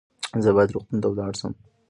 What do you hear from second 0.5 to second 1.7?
باید روغتون ته ولاړ سم